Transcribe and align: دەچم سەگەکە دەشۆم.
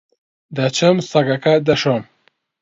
دەچم 0.55 0.97
سەگەکە 1.09 1.53
دەشۆم. 1.67 2.03